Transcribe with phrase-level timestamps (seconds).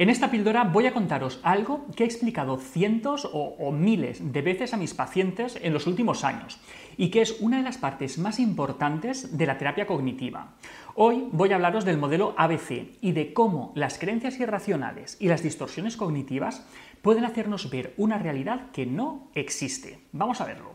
[0.00, 4.42] En esta píldora voy a contaros algo que he explicado cientos o, o, miles de
[4.42, 6.60] veces a mis pacientes en los últimos años
[6.96, 10.54] y que es una de las partes más importantes de la terapia cognitiva.
[10.94, 15.42] Hoy voy a hablaros del modelo ABC y de cómo las creencias irracionales y las
[15.42, 16.64] distorsiones cognitivas
[17.02, 19.98] pueden hacernos ver una realidad que no existe.
[20.12, 20.70] Vamos a verlo.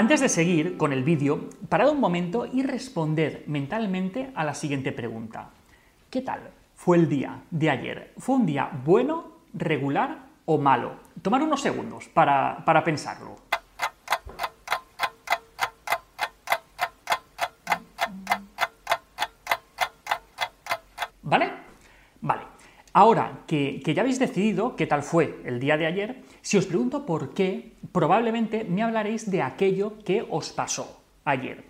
[0.00, 4.92] Antes de seguir con el vídeo, parad un momento y responded mentalmente a la siguiente
[4.92, 5.50] pregunta.
[6.08, 8.14] ¿Qué tal fue el día de ayer?
[8.16, 10.94] ¿Fue un día bueno, regular o malo?
[11.20, 13.36] Tomar unos segundos para, para pensarlo.
[21.20, 21.50] ¿Vale?
[22.22, 22.42] Vale.
[22.94, 26.64] Ahora que, que, ya habéis decidido qué tal fue el día de ayer, si os
[26.64, 31.64] pregunto por qué, probablemente me hablaréis de aquello que os pasó ayer.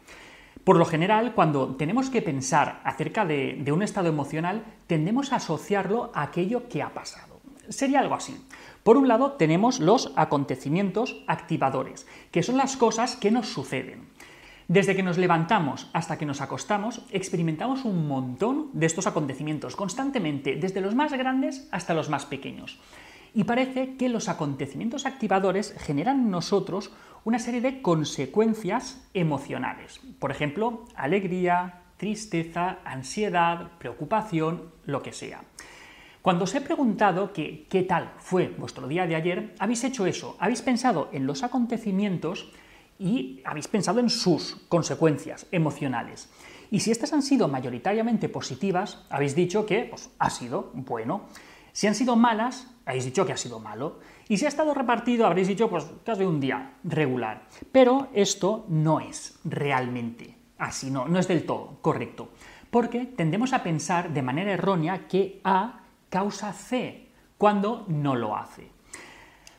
[0.65, 6.12] Por lo general, cuando tenemos que pensar acerca de, un estado emocional, tendemos a asociarlo
[6.15, 7.40] a aquello que ha pasado.
[7.68, 8.37] Sería algo así.
[8.82, 14.09] Por un lado, tenemos los acontecimientos activadores, que son las cosas que nos suceden.
[14.68, 20.57] Desde que nos levantamos hasta que nos acostamos, experimentamos un montón de estos acontecimientos constantemente,
[20.57, 22.79] desde los más grandes hasta los más pequeños.
[23.35, 26.93] Y parece que los acontecimientos activadores generan en nosotros
[27.25, 30.01] una serie de consecuencias emocionales.
[30.19, 35.43] Por ejemplo, alegría, tristeza, ansiedad, preocupación, lo que sea.
[36.23, 40.61] Cuando os he preguntado qué tal fue vuestro día de ayer, habéis hecho eso, habéis
[40.61, 42.53] pensado en los acontecimientos
[42.99, 46.29] y habéis pensado en sus consecuencias emocionales.
[46.71, 51.23] Y si estas han sido mayoritariamente positivas, habéis dicho que pues, ha sido bueno.
[51.73, 54.01] Si han sido malas, habéis dicho que ha sido malo.
[54.29, 57.46] Y si ha estado repartido, habréis dicho pues, que sido un día regular.
[57.73, 62.29] Pero esto no es realmente así, no, no es del todo correcto.
[62.71, 68.71] Porque tendemos a pensar de manera errónea que A causa C, cuando no lo hace.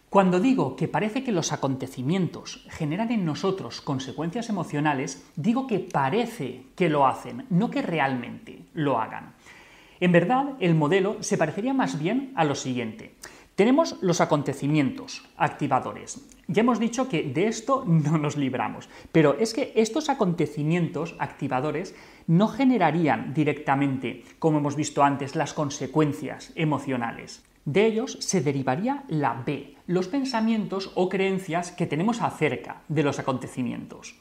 [0.09, 6.65] Cuando digo que parece que los acontecimientos generan en nosotros consecuencias emocionales, digo que parece
[6.75, 9.35] que lo hacen, no que realmente lo hagan.
[10.01, 13.13] En verdad, el modelo se parecería más bien a lo siguiente.
[13.53, 16.27] Tenemos los acontecimientos activadores.
[16.47, 21.93] Ya hemos dicho que de esto no nos libramos, pero es que estos acontecimientos activadores
[22.25, 27.43] no generarían directamente, como hemos visto antes, las consecuencias emocionales.
[27.65, 33.19] De ellos se derivaría la B, los pensamientos o creencias que tenemos acerca de los
[33.19, 34.15] acontecimientos.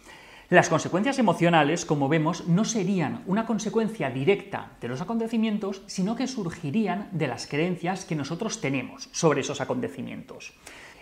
[0.51, 6.27] Las consecuencias emocionales, como vemos, no serían una consecuencia directa de los acontecimientos, sino que
[6.27, 10.55] surgirían de las creencias que nosotros tenemos sobre esos acontecimientos.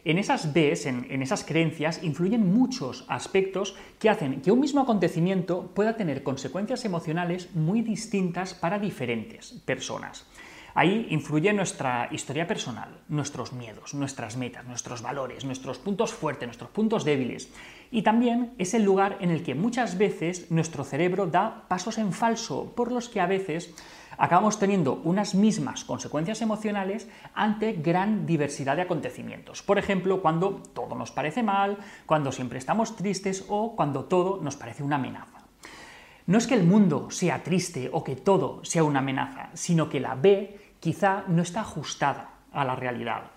[0.04, 5.70] En esas en, en, esas creencias, influyen muchos aspectos que hacen que un mismo acontecimiento
[5.74, 10.26] pueda tener consecuencias emocionales muy distintas para diferentes personas.
[10.74, 16.70] Ahí influye nuestra historia personal, nuestros miedos, nuestras metas, nuestros valores, nuestros puntos fuertes, nuestros
[16.70, 17.50] puntos débiles.
[17.90, 22.12] Y también es el lugar en el que muchas veces nuestro cerebro da pasos en
[22.12, 23.74] falso, por los que a veces
[24.18, 29.62] acabamos teniendo unas mismas consecuencias emocionales ante gran diversidad de acontecimientos.
[29.62, 34.56] Por ejemplo, cuando todo nos parece mal, cuando siempre estamos tristes o cuando todo nos
[34.56, 35.37] parece una amenaza.
[36.28, 39.98] No es que el mundo sea triste o que todo sea una amenaza, sino que
[39.98, 43.30] la B quizá no está ajustada a la realidad.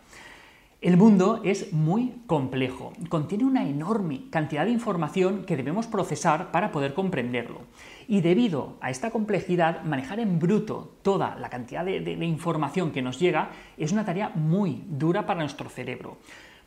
[0.81, 6.74] El mundo es muy complejo, contiene una enorme cantidad de información que debemos procesar para
[6.74, 7.62] poder comprenderlo.
[8.09, 13.02] Y debido a esta complejidad, manejar en bruto toda la cantidad de, de, información que
[13.02, 16.18] nos llega es una tarea muy dura para nuestro cerebro.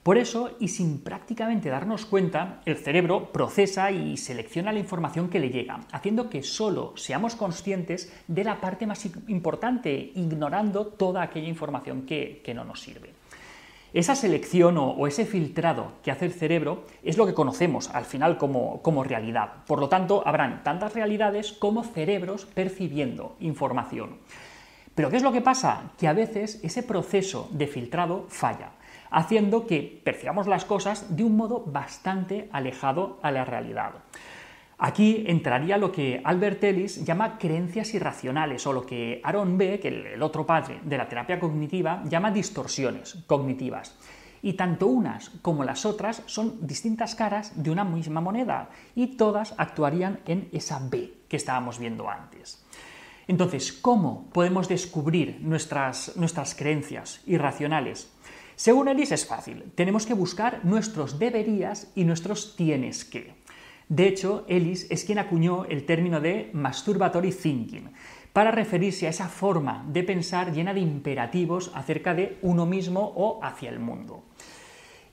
[0.05, 5.41] Por eso, y sin prácticamente darnos cuenta, el cerebro procesa y selecciona la información que
[5.41, 11.49] le llega, haciendo que solo seamos conscientes de la parte más importante, ignorando toda aquella
[11.49, 13.15] información que, que no nos sirve.
[13.95, 18.37] Esa selección o, ese filtrado que hace el cerebro es lo que conocemos al final
[18.37, 19.65] como, como realidad.
[19.67, 24.19] Por lo tanto, habrán tantas realidades como cerebros percibiendo información.
[24.95, 25.93] Pero ¿qué es lo que pasa?
[25.97, 28.73] Que a veces ese proceso de filtrado falla
[29.15, 33.93] haciendo que percibamos las cosas de un modo bastante alejado a la realidad.
[34.77, 40.21] Aquí entraría lo que Albert Ellis llama creencias irracionales o lo que Aaron Beck, el
[40.21, 43.97] otro padre de la terapia cognitiva, llama distorsiones cognitivas.
[44.43, 49.55] Y tanto unas como las otras son distintas caras de una misma moneda y todas
[49.59, 52.67] actuarían en esa B que estábamos viendo antes.
[53.29, 58.13] Entonces, ¿cómo podemos descubrir nuestras, nuestras creencias irracionales?
[58.57, 63.35] Según Ellis es fácil, tenemos que buscar nuestros deberías y nuestros tienes que.
[63.89, 67.91] De hecho, Ellis es quien acuñó el término de masturbatory thinking
[68.33, 73.41] para referirse a esa forma de pensar llena de imperativos acerca de uno mismo o
[73.43, 74.25] hacia el mundo.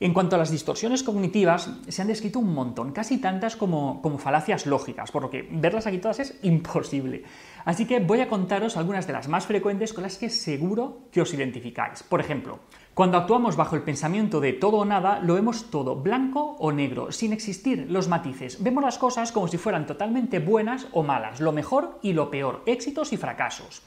[0.02, 4.18] En cuanto a las distorsiones cognitivas, se han descrito un montón, casi tantas como, como,
[4.18, 7.22] falacias lógicas, por lo que verlas aquí todas es imposible.
[7.66, 11.22] Así que voy a contaros algunas de las más frecuentes con las que seguro que
[11.22, 12.02] os identificáis.
[12.02, 12.58] Por ejemplo,
[12.96, 17.12] cuando actuamos bajo el pensamiento de todo o nada, lo vemos todo blanco o negro,
[17.12, 18.64] sin existir los matices.
[18.64, 22.64] Vemos las cosas como si fueran totalmente buenas o malas, lo mejor y lo peor,
[22.66, 23.84] éxitos y fracasos.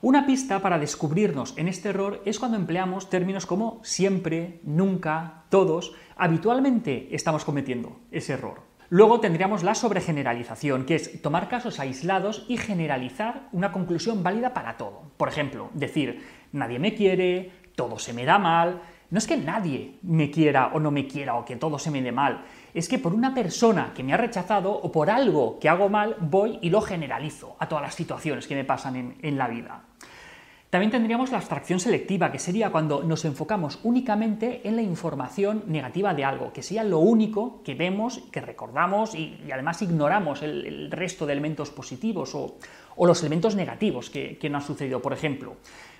[0.00, 5.92] Una pista para descubrirnos en este error es cuando empleamos términos como siempre, nunca, todos.
[6.16, 8.62] Habitualmente estamos cometiendo ese error.
[8.90, 14.76] Luego tendríamos la sobregeneralización, que es tomar casos aislados y generalizar una conclusión válida para
[14.76, 15.10] todo.
[15.16, 18.80] Por ejemplo, decir, nadie me quiere, todo se me da mal.
[19.10, 22.02] No es que nadie me quiera o no me quiera o que todo se me
[22.02, 22.44] dé mal,
[22.74, 26.16] es que por una persona que me ha rechazado o por algo que hago mal
[26.20, 29.82] voy y lo generalizo a todas las situaciones que me pasan en, en la vida.
[30.70, 36.12] También tendríamos la abstracción selectiva, que sería cuando nos enfocamos únicamente en la información negativa
[36.12, 41.24] de algo, que sería lo único que vemos, que recordamos y, además ignoramos el, resto
[41.24, 42.58] de elementos positivos o,
[43.06, 45.00] los elementos negativos que, que nos han sucedido.
[45.00, 45.56] Por ejemplo,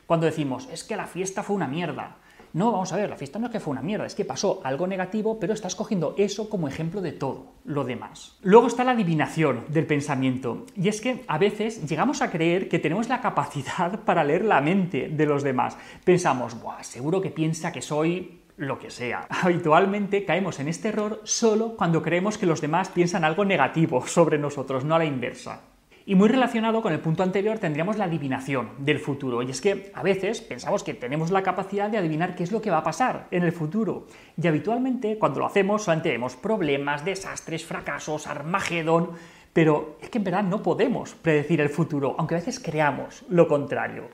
[0.06, 2.16] cuando decimos, es que la fiesta fue una mierda.
[2.52, 4.60] No, vamos a ver, la fiesta no es que fue una mierda, es que pasó
[4.64, 8.36] algo negativo, pero estás cogiendo eso como ejemplo de todo lo demás.
[8.42, 12.78] Luego está la adivinación del pensamiento, y es que a veces llegamos a creer que
[12.78, 15.76] tenemos la capacidad para leer la mente de los demás.
[16.04, 19.26] Pensamos, Buah, seguro que piensa que soy lo que sea.
[19.42, 24.38] Habitualmente caemos en este error solo cuando creemos que los demás piensan algo negativo sobre
[24.38, 25.62] nosotros, no a la inversa.
[26.08, 29.42] Y muy relacionado con el punto anterior tendríamos la adivinación del futuro.
[29.42, 32.62] Y es que a veces pensamos que tenemos la capacidad de adivinar qué es lo
[32.62, 34.06] que va a pasar en el futuro.
[34.42, 39.10] Y habitualmente cuando lo hacemos solamente vemos problemas, desastres, fracasos, armagedón.
[39.52, 43.46] Pero es que en verdad no podemos predecir el futuro, aunque a veces creamos lo
[43.46, 44.04] contrario.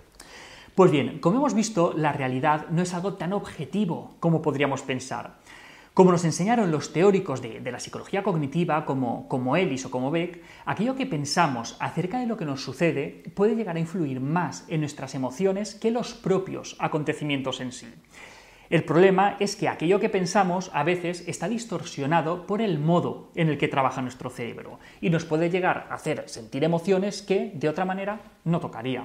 [0.75, 5.37] Pues bien, como hemos visto, la realidad no es algo tan objetivo como podríamos pensar.
[5.95, 10.43] Como nos enseñaron los teóricos de, la psicología cognitiva, como, como Ellis o como Beck,
[10.67, 14.81] aquello que pensamos acerca de lo que nos sucede puede llegar a influir más en
[14.81, 17.87] nuestras emociones que los propios acontecimientos en sí.
[18.71, 23.49] El problema es que aquello que pensamos a veces está distorsionado por el modo en
[23.49, 27.69] el que trabaja nuestro cerebro y nos puede llegar a hacer sentir emociones que de
[27.69, 29.05] otra manera no tocaría.